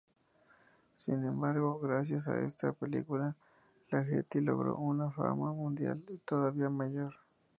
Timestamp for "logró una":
4.41-5.11